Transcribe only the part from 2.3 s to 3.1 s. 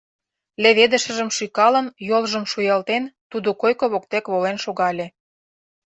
шуялтен,